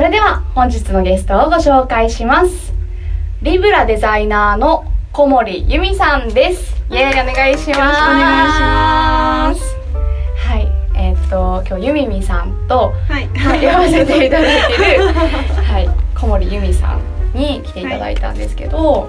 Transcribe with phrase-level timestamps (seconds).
[0.00, 2.72] それでは本日のゲストをご紹介します。
[3.42, 6.74] リブラデザイナーの小森由美さんです。
[6.90, 7.78] イエーイお願いします。
[7.78, 9.76] よろしくお願いします
[10.48, 13.28] はいえーっと今日ゆみみさんとはい。
[13.90, 15.04] せていただいてる、
[15.68, 19.06] はい、小森由美さんに来ていただいたんですけど、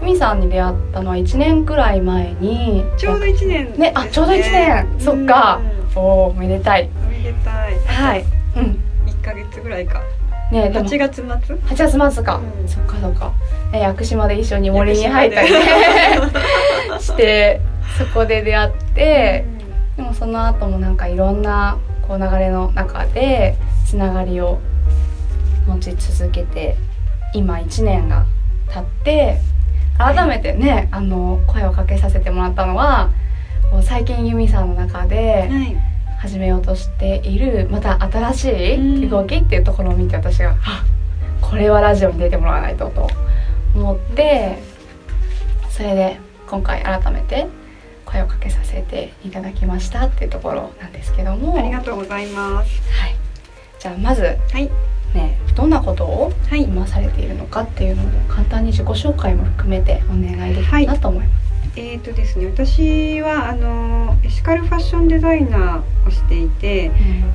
[0.00, 3.92] 由美さんに出会ったのは1年くらい前にちょうど一年ですね。
[3.96, 4.86] あちょうど1年。
[5.00, 5.58] そっか。
[5.60, 6.88] うんおおめでたい。
[7.04, 7.74] おめでたい。
[7.84, 8.24] はい。
[8.56, 8.80] うん。
[9.08, 10.00] 一ヶ月ぐらいか。
[10.50, 12.68] ね八月末？8月末か、うん。
[12.68, 13.32] そっかそっか。
[13.72, 15.60] ね屋久島で一緒に森に入ったりね。
[17.00, 17.60] して
[17.98, 19.44] そこで出会って、
[19.96, 23.56] でもその後もなんかいろんなこう流れの中で
[23.86, 24.58] つながりを
[25.66, 26.76] 持ち続けて
[27.34, 28.24] 今1年が
[28.68, 29.40] 経って
[29.98, 33.10] 改めてね、あの声をかけさせてもらったのは
[33.82, 35.89] 最近由美さんの中ではい。
[36.20, 40.84] 始めようとしているまた新しいうん動きっていうところを見て私が「あ
[41.40, 43.08] これはラジオに出てもらわないと」と
[43.74, 44.58] 思って
[45.70, 47.46] それで今回改めて
[48.04, 52.82] 声をかけさせていただきましたっていうところなんですけどもありがとうございます。
[52.92, 53.16] はい、
[53.78, 54.70] じゃあまずはい。
[55.14, 56.64] ねどんなことをはい。
[56.64, 61.39] 今されているのかっていうのを簡単に自己紹介も含めてお願いできたらなと思います。
[61.76, 66.90] えっ、とですね、私はあのエシカルファッションデザイナーをしていて、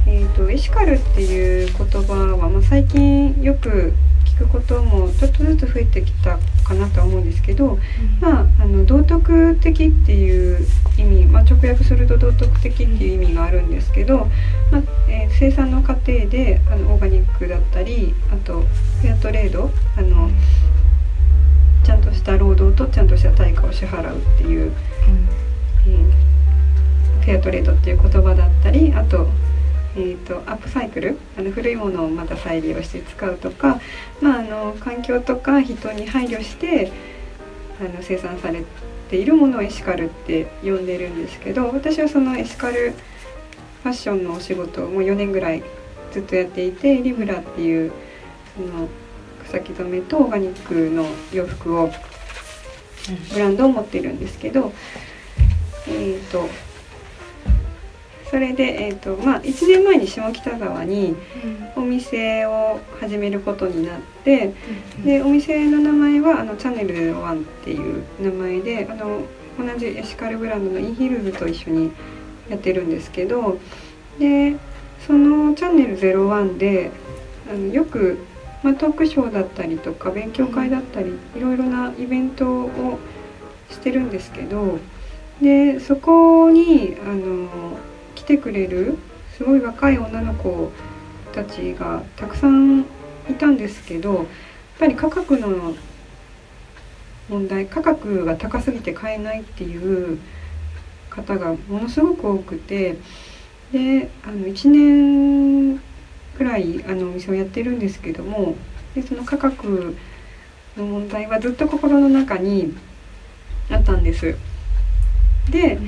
[0.08, 3.94] えー、とエシカルっていう言葉は、まあ、最近よく
[4.26, 7.80] 聞くこともちょっとずつ増えてきたかなとは思うんですけど、
[8.20, 10.60] まあ、あの道徳的っていう
[10.98, 14.28] 意味、まあ、直訳すると道徳的っていう意味があるんですけど、
[14.72, 20.30] まあえー生産の過程であのオーガニックだったりあとフェアトレードあの
[21.86, 24.74] ちゃんとした労働とちゃんとした対価を支払うっていう、
[25.88, 26.36] えー
[27.26, 29.28] フェアトレードっていう言葉だったりあと,、
[29.96, 33.82] えー、とアップサイクルあの古いものをまた再利用して使うとか、
[34.22, 36.92] まあ、あの環境とか人に配慮して
[37.82, 38.64] あの生産され
[39.10, 42.94] ているものをエシカルって呼んでるんですけど私はそのエシカル
[43.82, 45.64] ファッションのお仕事をもう4年ぐらい
[46.12, 47.92] ずっとやっていてリブラっていう
[48.56, 48.88] その
[49.48, 51.92] 草木染めとオーガニックの洋服を
[53.34, 54.74] ブランドを持ってるんですけど
[55.88, 56.50] えー、と
[58.30, 61.16] それで、えーとまあ、1年前に下北沢に
[61.76, 64.54] お店を始めることになって
[65.04, 69.22] でお店の名前はあのチャンネル01っていう名前であの
[69.58, 71.92] 同じエシカルブランドのインヒルズと一緒に
[72.50, 73.60] やってるんですけど
[74.20, 74.56] で
[75.06, 76.92] そのチャンネル01で
[77.50, 78.18] あのよく、
[78.66, 82.98] まあ、トークショーだったりとか勉強会だったりいろいろなイベントを
[83.70, 84.80] してるんですけど
[85.40, 87.78] でそこにあの
[88.16, 88.98] 来てくれる
[89.38, 90.72] すごい若い女の子
[91.32, 92.88] たちがたくさん
[93.30, 94.26] いたんですけどやっ
[94.80, 95.76] ぱり価格の
[97.30, 100.18] 問題価格が高すぎて買えないっていう
[101.12, 102.98] 方がものすごく多くて
[103.72, 104.72] であの1
[105.76, 105.95] 年
[106.38, 108.56] くらいあのお店をやってるんですけども
[108.94, 109.96] でその価格
[110.78, 112.76] の問題はずっと心の中に
[113.70, 114.36] あったんです。
[115.50, 115.80] で、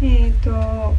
[0.00, 0.94] えっ、と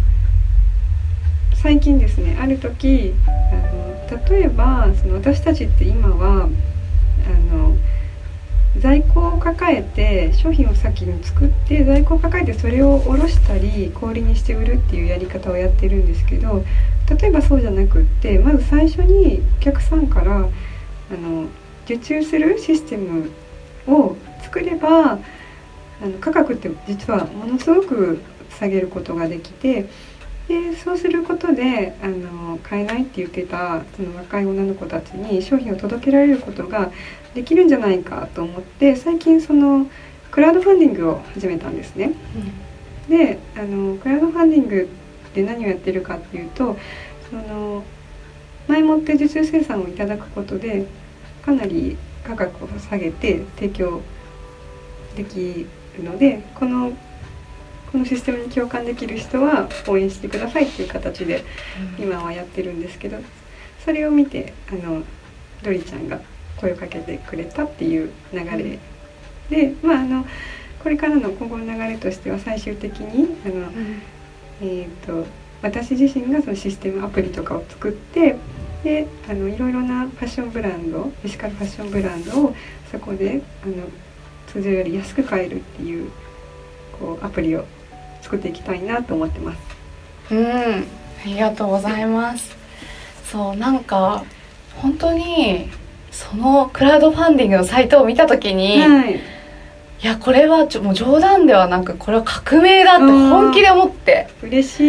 [1.55, 6.49] 最近ですねある時あの例えばその私たちって今は
[7.25, 7.62] あの
[8.79, 16.64] 在庫を抱えて商品を先に作って在庫を抱えてそれを卸したり小売りにして売るっていうやり方をやってるんですけど
[17.20, 21.47] 例えばそうじゃなくってまず最初にお客さんからあの
[21.85, 23.29] 受注するシステム
[23.87, 25.20] を作れば
[26.02, 28.22] あの価格って実はものすごく
[28.58, 29.87] 下げることができて
[30.47, 36.91] でそうすることであの買えないって言ってたその若い女の子たちに商品を届けられることが
[37.34, 39.87] できるんじゃないかと思って最近その
[40.31, 42.11] クラウドファンディングを始めたんですね。
[43.07, 44.90] であのクラウドファンディング
[45.34, 46.78] で何をやってるかっていうと
[47.29, 47.84] その
[48.67, 50.85] 前もって受注生産をいただくことで
[51.46, 54.01] かなり価格を下げて提供
[55.16, 55.67] でき
[55.97, 56.93] るのでこの
[57.93, 61.43] このシステムに共感できる人は応援してくださいっていう形で
[61.99, 63.17] 今はやってるんですけど
[63.85, 65.03] それを見てあの
[65.61, 66.19] ドリちゃんが
[66.59, 68.79] 声をかけてくれたっていう流れ
[69.49, 70.25] で、まああの
[70.81, 73.72] これからの今後の流れとしては最終的にあの、
[74.61, 75.25] えーと、
[75.61, 78.35] 私自身がそのシステムアプリとかを作って
[78.84, 82.55] であのいろいろなファッションブランドエシカルファッションブランドを
[82.91, 83.75] そこであの
[84.47, 86.11] 通常より安く買えるっていう
[86.99, 87.66] こうアプリを
[88.23, 89.59] 作っていきたいなと思ってます。
[90.31, 90.87] うん
[91.23, 92.55] ありがとうございます。
[93.29, 94.23] そうなんか
[94.78, 95.70] 本当に
[96.11, 99.20] そのクラウドファンディングのサイトを見た時に、はい、い
[100.02, 104.28] やこれはちょもう冗談ではなくこれは革命だって本気で思って。
[104.41, 104.79] 嬉し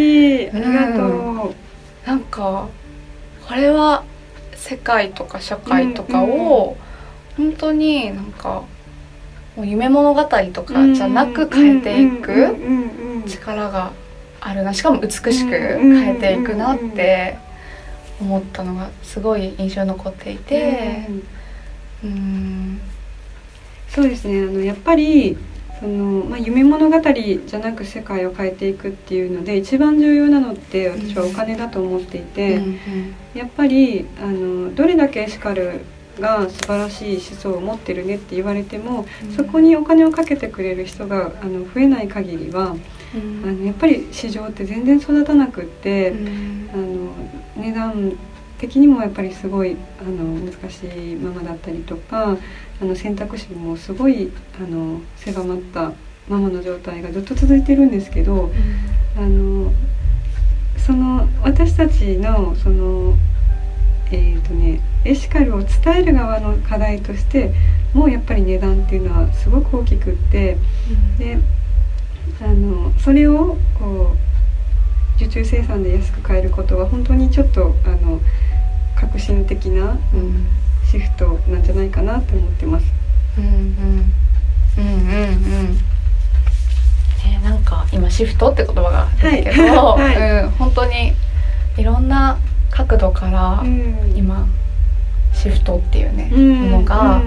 [0.44, 0.50] い。
[0.50, 1.54] ありがとう、うん、
[2.06, 2.68] なんか
[3.46, 4.04] これは
[4.54, 6.76] 世界とか社会とかを
[7.36, 8.64] 本当になんか
[9.56, 12.56] もう夢物語とかじゃなく変えていく
[13.26, 13.92] 力が
[14.40, 14.74] あるな。
[14.74, 17.38] しかも美しく変えていくなって
[18.20, 21.08] 思ったのがすごい印象残っていて。
[22.04, 22.80] うん
[23.88, 24.42] そうですね。
[24.42, 25.36] あのやっぱり
[25.78, 32.60] その、まあ、夢物語じゃなく世界を変えていくっていうので一番重要なのって私はお金だと思っていて、
[33.34, 35.80] やっぱりあのどれだけエシカル
[36.20, 42.82] が素晴らしい思想を持ってるねって言われても、うん、そこにお金をかけてくれる人があの増えない限りは、うん、
[43.14, 48.18] あのやっぱり市場って全然育たなくって、うん、あの値段
[48.58, 52.36] 的にもやっぱりすごいあの難しいままだったりとか
[52.80, 55.92] あの選択肢もすごいあの狭まった
[56.28, 58.50] ままの状態がずっと続いてるんですけど、
[59.18, 59.70] あの
[60.78, 63.14] その私たちのその
[64.10, 67.52] えーとね、エシカルを伝える側の課題として
[67.92, 70.56] もうやっぱり値段っていうのはすごく大きくって、
[70.90, 71.38] うん、で
[72.44, 78.20] あのそれをこう受注生産で安く買えることは本当にちょっとあの
[78.94, 80.46] 革新的な、うん、
[80.90, 82.86] シフトなんじゃないかなと思ってます。
[83.38, 84.12] うんうん
[84.76, 85.78] うんうんうん
[87.26, 90.16] えなんか今シフトって言葉が出たけど、はい。
[90.16, 91.12] はい、うん、本当に
[91.78, 92.38] いろんな
[92.70, 93.62] 角度から
[94.14, 94.46] 今、
[95.32, 97.22] シフトっていうね、ものが、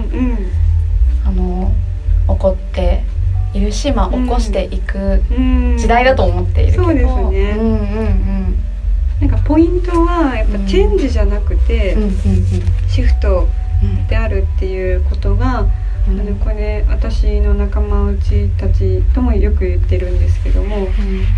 [1.24, 1.72] あの
[2.28, 2.87] 起こってい
[3.68, 5.22] るし、まあ、起こしていく
[5.76, 8.04] 時代だと思っているけど、そうですね、うんうんう
[8.44, 8.58] ん。
[9.20, 11.96] なんかポイントはやっぱチェンジじゃなくて、
[12.88, 13.46] シフト
[14.08, 20.88] であるっていうことが、あのこれ私の仲間内たちともよく言ってるんですけども、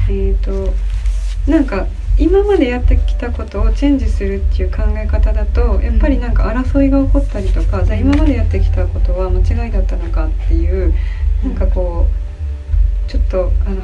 [0.08, 0.72] えっ、と
[1.50, 1.86] なんか
[2.18, 10.94] 今までやってきたことをチェンジするっていう考え方だとやっぱりなんか争いが起こったりとか、じゃあ今までやってきたことは間違いだったのかっていう
[11.42, 12.19] なんかこう
[13.10, 13.82] ちょっとあの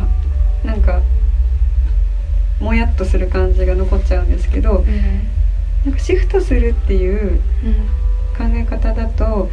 [0.64, 1.02] なんか
[2.60, 4.84] もやっとする感じが残っちゃうんですけど、
[5.84, 7.40] なんかシフトするっていう
[8.38, 9.50] 考え方だと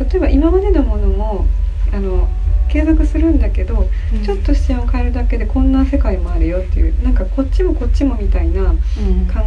[0.00, 1.46] 例えば今までのものも
[1.92, 2.28] あの
[2.70, 8.76] 継続するんだけど、うん、ちょっと視点を変えるだけでこんな世界もあるよっていうなんかこっちもこっちもみたいな考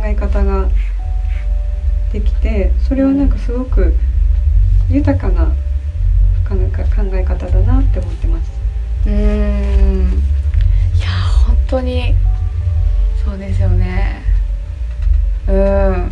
[0.03, 0.69] え方が
[2.11, 3.95] できてそれはなんかすごく
[4.89, 5.45] 豊かな
[6.47, 6.55] 考
[7.13, 8.52] え方だなって思ってます。
[9.05, 10.23] うん。
[10.95, 11.07] いや
[11.45, 12.15] 本当に
[13.23, 14.21] そうですよね。
[15.47, 16.11] うん。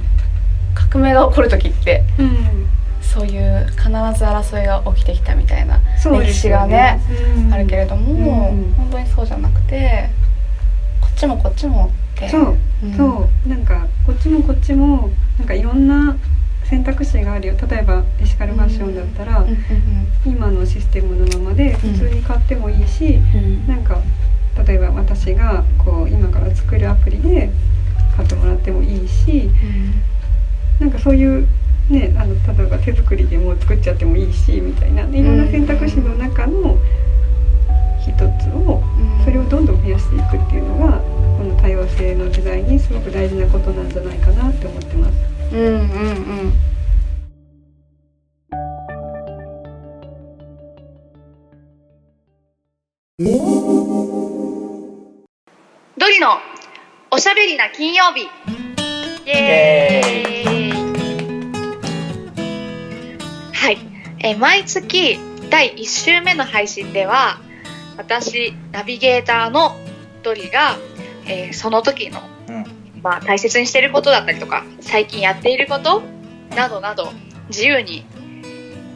[0.74, 2.68] 革命が起こる時って、うん、
[3.02, 3.92] そういう必ず
[4.26, 7.02] 争いが起きてきたみたいな歴史がね、
[7.38, 10.10] ね、あるけれども、うん、本当にそうじゃなくて
[11.00, 12.30] こっちもこっちもって。
[12.30, 13.50] そう、うん、そう。
[13.50, 16.16] なんかこっちもこっちもなんかいろんな
[16.72, 17.56] 選択肢があるよ。
[17.70, 19.46] 例えばエシカルファッションだったら、
[20.26, 24.02] 今のシステムのままで普通に買ってもいいし、うん、なんか
[24.66, 27.50] 例えば私がこう今から作るアプリで
[28.16, 29.50] 買ってもらってもいいし、
[30.80, 31.46] うん、なんかそういう
[31.90, 35.02] ね、あの例えば手作りでもう作っちゃってもいいしみたいな。
[35.04, 36.78] いろんな選択肢の中の
[38.00, 38.82] 一つを
[39.26, 45.31] それをどんどん増やしていくっていうのがこの多様性の時代にすごく大事なことなんじゃないかなって思ってます。
[45.52, 45.78] うんうんう
[46.48, 46.54] ん。
[55.98, 56.38] ドリの
[57.12, 58.24] おしゃべりな金曜日。
[59.26, 60.22] イエーイ。
[64.24, 65.18] え毎月
[65.50, 67.40] 第1週目の配信では
[67.98, 69.76] 私ナビゲーターの
[70.22, 70.78] ドリが、
[71.26, 72.22] えー、その時の、
[73.04, 76.02] まあ、大切にしていることだったりとか最近やっていること
[76.56, 77.12] などなど
[77.50, 78.06] 自由に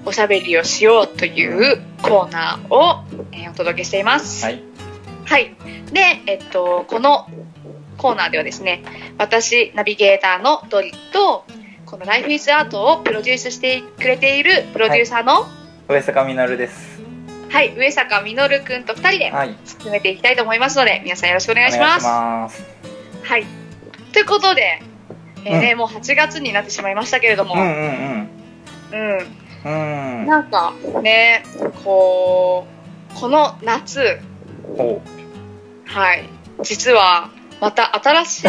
[0.05, 4.45] おしゃべりをしようというコーナーを、えー、お届けしています。
[4.45, 4.63] はい、
[5.25, 5.55] はい、
[5.91, 7.27] で、えっと、この
[7.97, 8.83] コーナーではですね
[9.17, 11.45] 私ナビゲーターのドリと
[11.85, 15.45] このライフイズアートをプロデュースしてくれているプロデューサーの、
[15.87, 17.01] 上坂みのるです。
[17.49, 19.55] はい、上坂みのるくんと2人ではい。
[19.65, 22.05] 進めていきたいと思いますので、皆さんよろしくお願いします。
[22.05, 22.63] ます。
[23.23, 23.64] はい。
[24.15, 24.81] ということで、
[25.43, 28.29] えーねうもう8月になってしまいましたけれども、うんうん
[28.93, 29.17] うん、
[29.65, 30.21] うん。
[30.21, 30.25] うん。
[30.25, 31.43] なんかね、
[31.83, 32.65] こ
[33.13, 34.19] う、この夏、
[34.77, 35.01] お。
[35.83, 36.29] はい、
[36.63, 37.29] 実は
[37.59, 38.47] また新しい試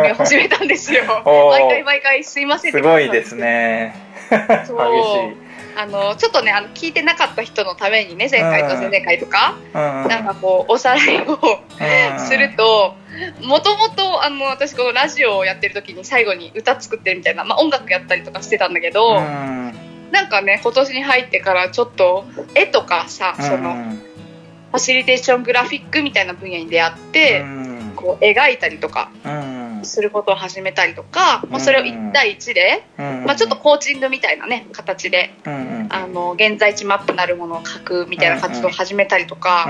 [0.00, 1.02] みを始めたんですよ。
[1.26, 3.34] おー毎回毎回すいませんすごいです。
[3.34, 3.96] ね。
[4.30, 5.36] 激しそうい。
[5.76, 10.08] あのちょっとねあの聞いてなかった人のためにね前回と前々回とか、うんうん。
[10.08, 12.94] なんかこうおさらいをうん すると
[13.42, 19.74] もともとあの私このラジオをやってる時に最後に歌作ってるみたいな、まあ、音楽やったりとかしてたんだけど、うん。
[20.10, 24.00] なんかね今年に入ってからちょっと絵とかさ、そのうん
[24.74, 27.92] ファシリテーショングラフィックみたいな分野に出会って、うん。
[27.94, 29.64] こう描いたりとかうん。
[29.84, 33.24] することを始めたりとか、まあ、それを1対1で、うん。
[33.24, 39.66] まあ、ちょっとコーチングみたいなね形であの現在地マップなるものを書くみたいな活動を始めたりとか、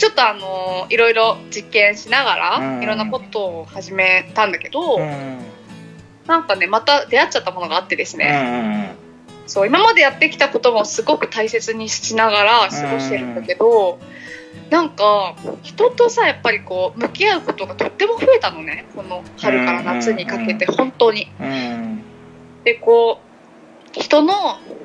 [0.00, 2.82] ちょっとあのいろいろ実験しながら、うん。
[2.82, 5.38] いろんなことを始めたんだけど、うん。
[6.26, 8.94] なんかねまた出会っちゃったものがあってですうんね、
[9.46, 13.98] そう今までやってきたこともすごく大切にしながら過ごしてるんだけど、
[14.70, 18.86] なんか人とさやっぱりこう向き合うことがとっても増えたのね。
[18.96, 21.30] この春から夏にかけて本当に。
[21.38, 22.02] うん。
[22.64, 23.20] でこ
[23.98, 24.32] う人の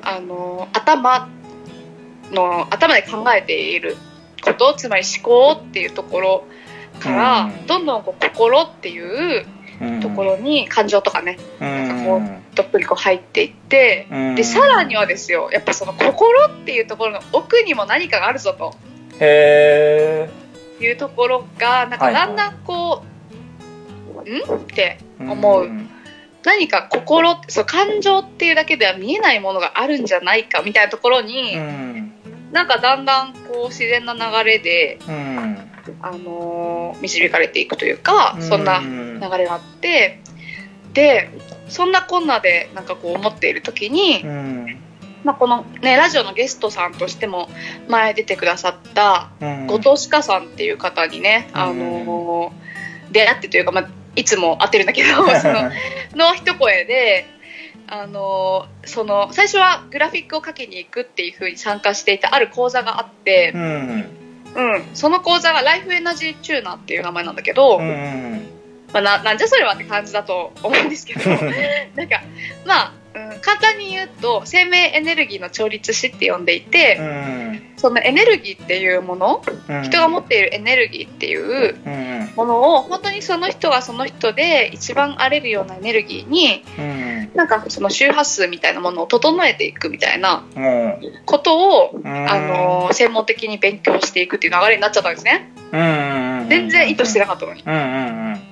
[0.02, 1.30] あの頭
[2.32, 3.96] の頭で考えている
[4.46, 6.44] ことつまり思考っていうところ
[7.00, 7.66] から、うん。
[7.66, 9.46] どんどんこう心っていう
[9.80, 10.00] うん。
[10.00, 12.04] ところに感情とかねうん。
[12.06, 12.22] こ
[12.54, 14.34] どっぷりこう入っていってうん。
[14.34, 18.74] でさらにはですよやっぱその心っていうところの奥にも何かがあるぞと。
[19.20, 20.28] へ
[20.80, 22.26] いうところがなんかはいはい。
[22.26, 23.02] だんだんこ
[24.24, 24.56] う、ん？
[24.56, 25.70] ってー思う。
[26.44, 32.05] 何か心そう感情っていうだけでは見えないものがあるんじゃないかみたいなところに、うん
[32.56, 35.58] なんかだんだんこう自然な流れで、うん
[36.00, 39.20] あのー導かれていくというか、そんなうん。
[39.20, 40.20] 流れがあって
[40.94, 41.30] で
[41.68, 44.78] そんなこんなでなんかこう思っている時に、うん。
[45.22, 47.50] まあ、このねラジオのゲストさんとしても
[47.88, 49.66] 前出てくださったうん。
[49.66, 55.70] 後藤鹿さんっていう方にね、あのー出会ってというか、まあ、いつも会ってるんだけどその
[56.16, 57.26] の一声で、
[57.88, 64.04] あのーその最初はグラフィックを書きに行くっていう風に参加していたある講座があってう、ん。
[64.56, 68.46] うん、その講座がライフエナジーチューナーっていう名前なんだけど、うん。
[68.92, 71.28] まあ、ななんじゃそれはって感じだと思うんですけど
[71.96, 72.22] なんか
[72.64, 77.72] まあ、うん、簡単に言うと生命エネルギーの調律師って呼んでいて、うん。
[77.76, 79.82] そのエネルギーっていうものうん。
[79.82, 82.32] 人が持っているエネルギーっていううん。
[82.36, 87.05] ものを本当にその人がその人で一番あれるようなエネルギーにうん
[87.36, 95.52] なんかその周波数みたいなものを整えていくみたいなもことを、うあの専門的に勉強していくっていう流れになっちゃったんですね。
[95.72, 97.62] うん全然意図してなかったのに。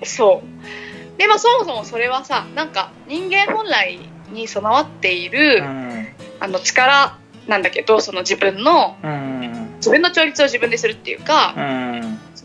[0.04, 1.18] そう。
[1.18, 3.98] でまあそもそもそれはさなんか人間本来
[4.30, 6.08] に備わっている、うん。
[6.40, 11.54] あの力なんだけどその自分のうん自分の調律を自分でするっていうか、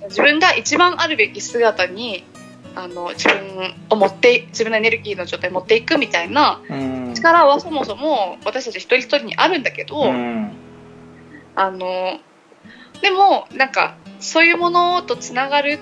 [0.10, 2.26] 自分が一番あるべき姿に
[2.76, 7.14] あの自分を持って自分のエネルギーの状態に持っていくみたいなうん。
[7.16, 10.52] 力はそもそも私たち一人一人にあるんだけど、うん。
[11.56, 12.20] あの
[13.02, 15.80] でもなんかそういうものとつながる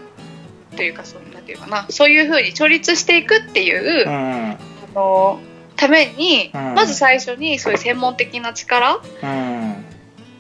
[0.76, 4.58] というかそのなんていうかなそういうふうに調律していくっていう、うあん
[4.96, 5.40] の
[5.76, 6.74] ために、うん。
[6.74, 9.86] まず最初にそういう専門的な力うん。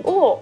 [0.03, 0.41] を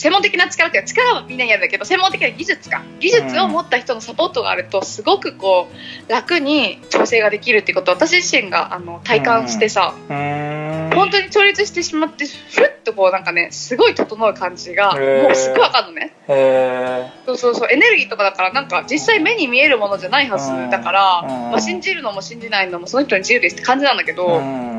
[0.00, 2.82] 専門的な力っていうか力はみんなにあるんだけど専門的な技術か。
[3.00, 5.68] 技術を持った人のサポートがあるとすごくこ
[6.08, 7.92] う楽に調整ができるっていうこと。
[7.92, 10.90] を私自身があの体感してさ、うん。
[10.94, 16.14] 本当に調律してしまってふっとこうなんかねすごい整う感じがもうすっごいわかるのね。
[16.28, 24.40] へそうそうそうエネルギーとかだからなんか実際目に見えるものじゃないはずだから、うんまあ、信じるのも信じないのもその人の自由ですって感じなんだけえど、う。
[24.40, 24.69] ん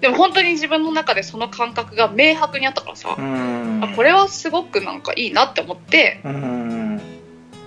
[0.00, 3.80] でも本当に自分の中でその感覚が明白にあったからさ、うん。
[3.82, 7.00] あこれはすごくなんかいいなって思ってうん。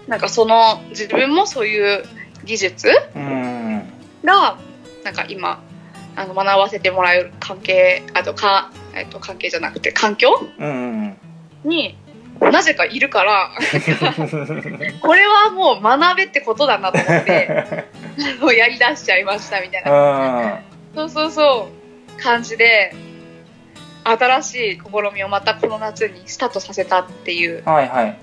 [0.08, 2.04] なんかその自分もそういう
[2.46, 3.84] 技術うん。
[4.24, 4.58] が
[5.04, 5.62] なんか今
[6.16, 11.18] あの学ばせてもらえる関係あとか、えっと、関係じゃなくて環境うん。
[11.66, 11.98] に
[12.40, 13.52] なぜかいるから
[15.02, 17.86] これはもう学べってことだなと思って
[18.42, 20.60] もうやりだしちゃいましたみたいな。
[20.96, 21.81] そうそうそう
[22.22, 22.94] 感じで
[24.04, 24.82] 新しい試
[25.13, 28.18] みをまたこの夏にスタートさせたっていうはいはい。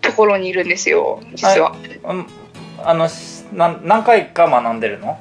[0.00, 1.76] ところにいるんですよ実は。
[2.04, 2.26] うん
[2.84, 5.20] あのしなん何回か学んでるの？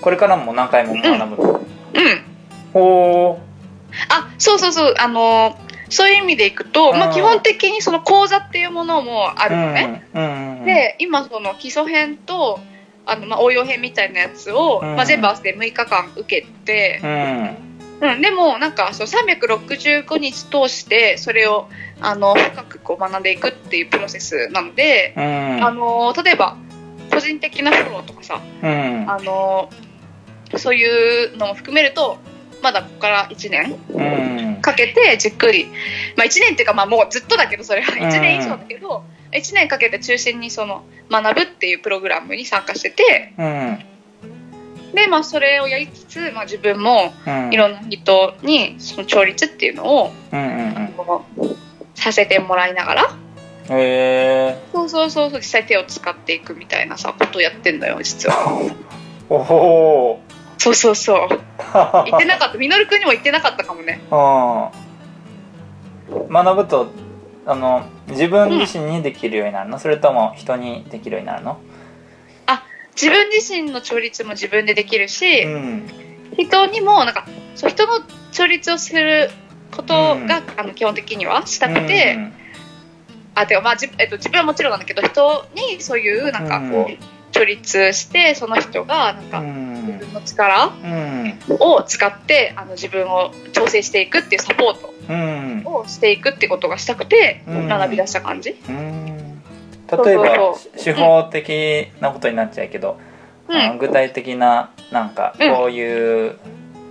[0.00, 1.62] これからも何回も学ぶの、うん。
[2.72, 3.40] ほ
[4.08, 4.94] あそうそうそう。
[4.98, 5.58] あの
[5.90, 12.58] そういう意味でいくと、まあ、うん基本的にその講座っていうものもあうるのね、うんうんうん、で今その基礎編と
[13.06, 14.96] あの、まあ、応用編みたいなやつを、うん。
[14.96, 17.66] まあ、全部合わせて6日間受けて、うん。
[17.98, 21.68] うん、でもなんかそう365日通してそれを
[22.00, 25.64] あの深くこう学んでいくっていうプロセスなので、うん。
[25.64, 26.56] あの例えば
[27.10, 29.10] 個人的なフォローとかさうん。
[29.10, 29.70] あの
[30.58, 32.18] そういうのも含めると
[32.62, 34.60] まだここから1年うん。
[34.60, 35.66] かけてじっくり、
[36.16, 39.04] まあ、1年っていうかまあもうずっとだけどそれは1年以上だけど、
[39.36, 43.78] 1年かけて中心にその学ぶっていうプログラムに参加しててうん。
[44.94, 47.52] で、まあ、それをやりつつ、まあ、自分もうん。
[47.52, 50.12] いろんな人にその調律っていうのを、
[51.94, 53.16] させてもらいながら
[53.70, 54.58] うんへえ。
[54.72, 58.36] そうそうそうそう実際手を使っていくみたいなさことをやってんだよ実は。
[59.28, 60.20] おお
[60.58, 61.28] そうそうそう。
[61.58, 62.58] ー 言ってなかった。
[62.58, 64.00] みのるくんにも言ってなかったかもね。
[64.10, 64.68] うん。
[66.28, 66.88] 学ぶと
[67.46, 71.58] あの自分自身にできるようになるの、それとも人にできるようになるの？
[72.94, 75.86] 自分自身の調律も自分でできるし、うん。
[76.36, 78.00] 人にもなんかそう人の
[78.32, 79.30] 調律をする
[79.70, 80.30] ことが、うん。
[80.32, 82.18] あの基本的にはしたくて、
[83.34, 86.98] あてかまあじ、えっと、自分はもちろんなんだけど人にそういうなんかこう、うん
[87.32, 89.40] 調律してその人がなんうか
[89.86, 91.38] の力うん。
[91.60, 95.62] を使ってあの自分を調整していくっていうサポートうん。
[95.66, 97.68] をしていくってことがしたくてうん。
[97.68, 98.50] 学び出した感じ。
[98.50, 102.98] 例えば手法的なことになっちゃうけど、
[103.48, 103.78] うん。
[103.78, 105.54] 具体的ななんかうん。
[105.54, 106.36] こういう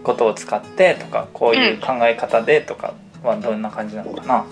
[0.04, 4.46] ことを使ってとかこういう考え方でとかはどんな感じなのかな、うん、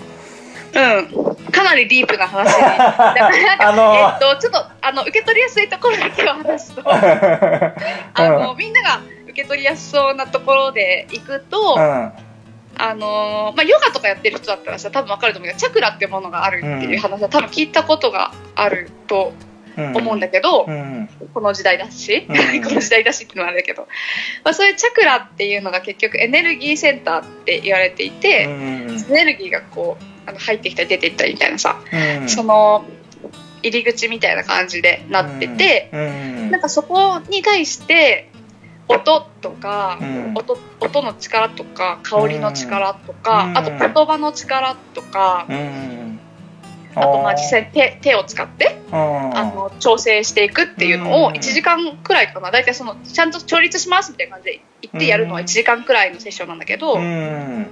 [0.74, 2.63] かなりディープな話で、
[3.63, 7.74] あのえっと、ちょっとあの受け取りやすいところだけを話すと、 あ
[8.16, 12.12] のみんなが受け取りやすそうなところでいくと、うん。
[12.75, 19.31] あのまあ、ヨガとかやってる人だったらさ多分わかると思うけどチャクラっていうものがあるっていう話は多分聞いたことがあると
[19.77, 19.98] うん。
[19.98, 21.09] 思うんだけど、うん。
[21.33, 22.36] この時代だし、うん。
[22.64, 23.88] この時代だしっていうのはあれだけど、
[24.44, 29.05] まあ、そういうチャクラっていうのが結局エネルギーセンターって言われていて、うん。
[29.09, 31.79] エネルギーがこうあの入ってきたり出ていったりみたいなさ、
[32.20, 32.29] うん。
[32.29, 32.86] その
[33.62, 36.51] 入り口みたいな感じでなってて、うん。
[36.51, 38.29] なんかそこに対して
[38.88, 40.33] 音とか、うん。
[40.36, 43.57] 音音の力とか香りの力とか、うん。
[43.57, 46.20] あと言葉の力とか、うん。
[46.96, 51.33] あとまあ実際に手手を使って、うんあの調整していくっていうのをうん。
[51.36, 52.51] 1時間くらいかな。
[52.51, 57.68] 大体そのちゃんと調律しますみたいな感じで言ってやるのは1時間くらいのセッションなんだけど、うん。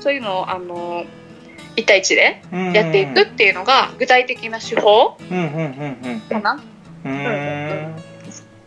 [0.00, 1.04] そういうのをあの
[1.76, 2.72] 1対1でうん。
[2.72, 5.16] やっていくっていうのが具体的な手法。
[6.28, 6.62] かな、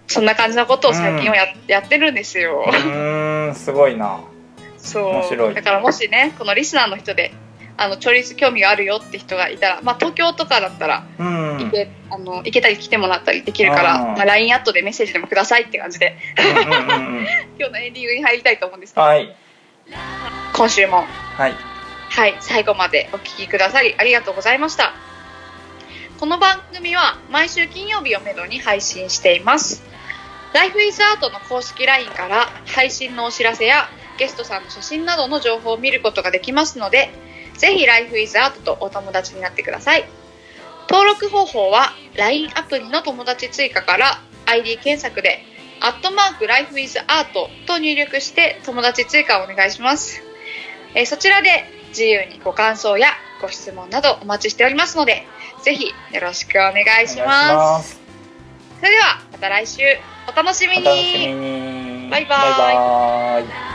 [0.08, 2.66] そんな感じのことを最近はや,、やってるんですよ。
[2.68, 4.20] うんすごいな。
[4.78, 5.04] そう。
[5.06, 5.56] 面白い。
[5.56, 7.34] だからもしねこのリスナーの人で
[7.78, 11.58] あの調律興味があるよって人がいたら、まあ、東京とかだったらうん。
[11.58, 16.18] 行け,、あの行けたり来てもらったりできるから、LINE アットでメッセージでもくださいって感じで。
[16.38, 19.36] 今日のエンディングに入りたいと思うんですけど、はい。
[20.54, 21.06] 今週も。
[21.38, 21.75] はい
[22.16, 24.94] はい最後までお聞きくださりありがとうございました。
[26.18, 29.84] この番組は毎週金曜日をめどに配信しています。
[30.54, 37.10] ライフイズアートの公式 LINE から配信のお知らせやゲストさんの写真などの情報を見ることができますので
[37.58, 40.06] ぜひライフイズアートとお友達になってください。
[40.90, 45.44] 登録方法は LINE アプリの友達追加から ID 検索で
[45.84, 50.24] 「アットマークライフイズアート」と入力して友達追加をお願いします。
[50.94, 53.08] えそちらで自由にご感想や
[53.42, 55.26] ご質問などお待ちしておりますので
[55.64, 57.54] ぜひよろしくお願いします。
[57.54, 58.00] ます。
[58.80, 59.82] それではまた来週。
[60.28, 62.10] お楽しみに。
[62.10, 62.40] バイバイ。
[62.40, 63.75] バイバイ